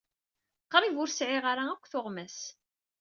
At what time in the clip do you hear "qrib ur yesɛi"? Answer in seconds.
0.71-1.37